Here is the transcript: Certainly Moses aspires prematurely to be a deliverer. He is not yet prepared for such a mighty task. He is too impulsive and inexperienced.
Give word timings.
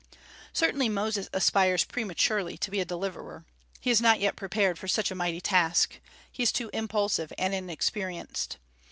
Certainly 0.51 0.89
Moses 0.89 1.29
aspires 1.31 1.83
prematurely 1.83 2.57
to 2.57 2.71
be 2.71 2.79
a 2.79 2.85
deliverer. 2.85 3.45
He 3.79 3.91
is 3.91 4.01
not 4.01 4.19
yet 4.19 4.35
prepared 4.35 4.79
for 4.79 4.87
such 4.87 5.11
a 5.11 5.15
mighty 5.15 5.39
task. 5.41 5.99
He 6.31 6.41
is 6.41 6.51
too 6.51 6.71
impulsive 6.73 7.31
and 7.37 7.53
inexperienced. 7.53 8.57